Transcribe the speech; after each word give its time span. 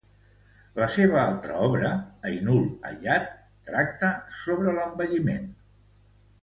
La 0.83 0.85
seva 0.93 1.19
altra 1.23 1.59
obra, 1.65 1.91
"Ainul 2.31 2.65
Hayat" 2.93 3.31
tracta 3.69 4.11
sobre 4.43 4.77
l'envelliment. 4.81 5.51